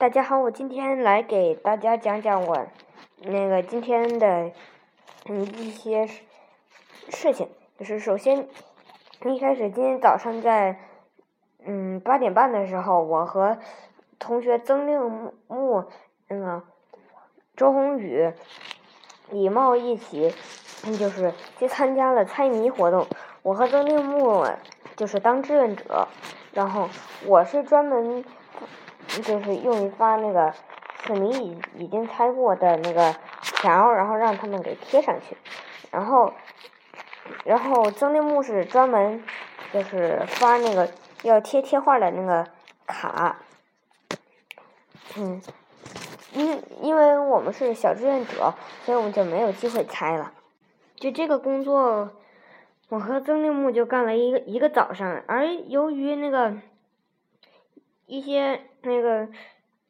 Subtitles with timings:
[0.00, 2.66] 大家好，我今天来给大家讲讲我
[3.18, 4.50] 那个今天的
[5.26, 6.06] 嗯一些
[7.10, 7.50] 事情。
[7.78, 8.48] 就是首先
[9.26, 10.78] 一开始今天早上在
[11.66, 13.58] 嗯八点半的时候，我和
[14.18, 15.84] 同学曾令木、
[16.28, 16.62] 那个
[17.54, 18.32] 周宏宇、
[19.28, 20.34] 李茂一起，
[20.98, 23.06] 就是去参加了猜谜活动。
[23.42, 24.46] 我和曾令木
[24.96, 26.08] 就是当志愿者，
[26.54, 26.88] 然后
[27.26, 28.24] 我是专门。
[29.06, 30.52] 就是用于发那个
[31.04, 35.36] 是你已已经猜过的那个条，然后让他们给贴上去。
[35.90, 36.32] 然后，
[37.44, 39.22] 然后曾令木是专门
[39.72, 40.88] 就是发那个
[41.22, 42.46] 要贴贴画的那个
[42.86, 43.38] 卡。
[45.16, 45.42] 嗯，
[46.32, 50.32] 因因为我们是小志愿者，所以我们就没有机会猜了。
[50.94, 52.10] 就这个工作，
[52.90, 56.54] 我和曾令木就干了一个一个早上，而由于那个。
[58.10, 59.28] 一些那个，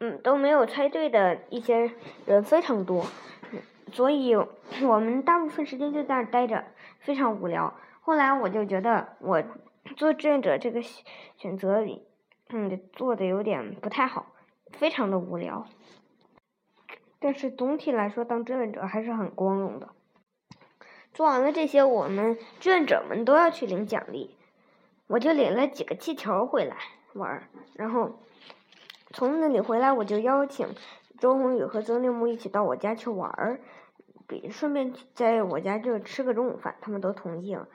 [0.00, 1.92] 嗯，都没有猜对的一些
[2.26, 3.06] 人非常多，
[3.92, 6.64] 所以我们大部分时间就在那儿待着，
[6.98, 7.72] 非常无聊。
[8.00, 9.44] 后来我就觉得我
[9.94, 11.84] 做志愿者这个选择，
[12.48, 14.32] 嗯，做的有点不太好，
[14.72, 15.64] 非常的无聊。
[17.20, 19.90] 但是总体来说，当志愿者还是很光荣的。
[21.14, 24.34] 做完了这些，我们志愿者们都要去领奖励，
[25.06, 26.76] 我就领了几个气球回来。
[27.18, 27.42] 玩儿，
[27.74, 28.18] 然后
[29.10, 30.68] 从那里回来，我就邀请
[31.18, 33.60] 周宏宇和曾令木一起到我家去玩儿，
[34.26, 37.68] 给顺便在我家就吃个中午饭，他们都同意了。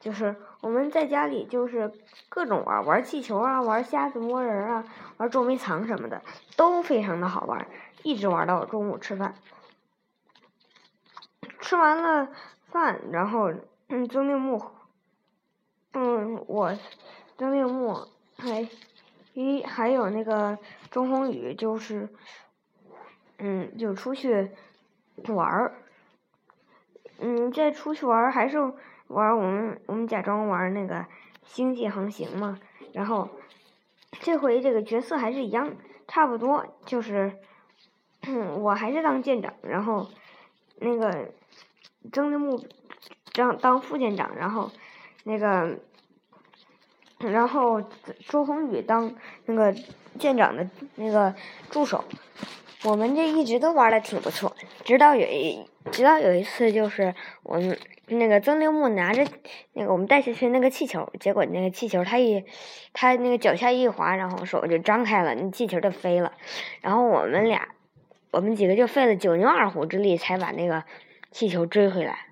[0.00, 1.90] 就是我们在家里就是
[2.28, 4.84] 各种玩儿，玩气球啊，玩瞎子摸人啊，
[5.16, 6.22] 玩捉迷藏什么的，
[6.56, 7.66] 都非常的好玩，
[8.02, 9.34] 一直玩到中午吃饭。
[11.60, 12.28] 吃完了
[12.66, 13.50] 饭，然后，
[13.88, 14.62] 曾令木，
[15.94, 16.76] 嗯，我
[17.38, 18.06] 曾令木。
[18.44, 18.68] 还，
[19.32, 20.58] 一还有那个
[20.90, 22.10] 周宏宇，就是，
[23.38, 24.50] 嗯，就出去
[25.28, 25.74] 玩儿，
[27.20, 28.58] 嗯，再出去玩儿还是
[29.06, 31.06] 玩我们我们假装玩那个
[31.46, 32.60] 星际航行嘛，
[32.92, 33.30] 然后
[34.20, 35.74] 这回这个角色还是一样，
[36.06, 37.38] 差不多就是，
[38.58, 40.06] 我还是当舰长，然后
[40.76, 41.32] 那个
[42.12, 42.62] 曾令木
[43.32, 44.70] 当当副舰长，然后
[45.24, 45.78] 那个。
[47.32, 47.82] 然后
[48.28, 49.14] 周宏宇当
[49.46, 49.74] 那个
[50.18, 51.34] 舰长的那个
[51.70, 52.04] 助手，
[52.84, 54.54] 我们这一直都玩的挺不错，
[54.84, 59.26] 直到有一直到有一次就是我们那个曾令木拿着
[59.72, 62.44] 那个我们带下去那个气球，结果那个气球他一
[62.92, 66.32] 他那个脚下一滑，然后手就张开了，那气球就飞了，
[66.80, 67.68] 然后我们俩
[68.30, 70.84] 我们几个就费了九牛二虎之力才把那个
[71.30, 72.26] 气球追回来，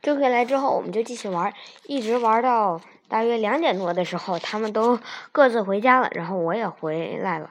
[0.00, 1.52] 追回来之后我们就继续玩，
[1.86, 2.80] 一直玩到。
[3.10, 5.00] 大约两点多的时候，他们都
[5.32, 7.50] 各自回家了，然后我也回来了。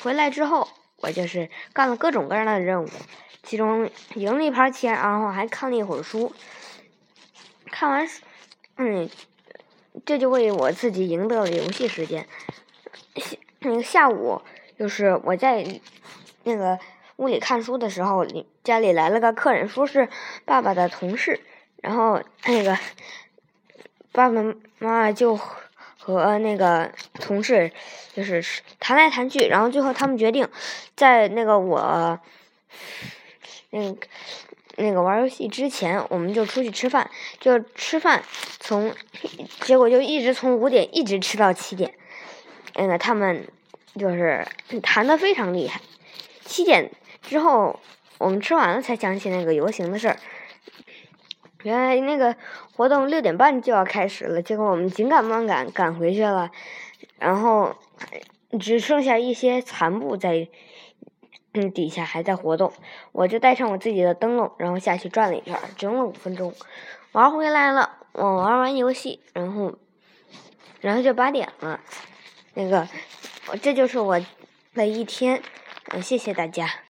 [0.00, 2.88] 回来之后，我就是干了各种各样的任务，
[3.42, 6.32] 其中赢了一盘钱，然后还看了一会儿书。
[7.68, 8.08] 看完，
[8.76, 9.10] 嗯，
[10.04, 12.28] 这就为我自己赢得了游戏时间。
[13.16, 14.40] 下那个下午，
[14.78, 15.80] 就是我在
[16.44, 16.78] 那个
[17.16, 18.24] 屋里看书的时候，
[18.62, 20.08] 家里来了个客人，说是
[20.44, 21.40] 爸爸的同事，
[21.82, 22.78] 然后那个。
[24.16, 25.38] 爸爸妈妈就
[25.98, 26.90] 和那个
[27.20, 27.70] 同事
[28.14, 28.42] 就是
[28.80, 30.48] 谈来谈去，然后最后他们决定
[30.94, 32.18] 在那个我
[33.68, 34.06] 那个
[34.76, 37.10] 那个玩游戏之前，我们就出去吃饭。
[37.40, 38.22] 就吃饭，
[38.58, 38.94] 从
[39.60, 41.92] 结果就一直从五点一直吃到七点。
[42.74, 43.46] 那个他们
[43.98, 44.46] 就是
[44.82, 45.82] 谈的非常厉害。
[46.42, 46.90] 七点
[47.20, 47.78] 之后，
[48.16, 50.16] 我们吃完了才想起那个游行的事儿。
[51.66, 52.36] 原来那个
[52.76, 56.48] 活动六点半就要开始了，结果我们紧赶慢赶赶回去了，
[57.18, 57.74] 然后
[58.60, 60.46] 只剩下一些残部在
[61.54, 62.72] 嗯底下还在活动。
[63.10, 66.54] 我就带上我自己的灯笼，然后下去转了一圈，只用了五分钟，
[67.10, 67.96] 玩回来了。
[68.12, 69.74] 我玩完游戏，然后
[70.80, 71.80] 然后就八点了。
[72.54, 72.86] 那个，
[73.60, 74.20] 这就是我
[74.72, 75.42] 的一天。
[75.88, 76.84] 嗯，谢谢大家。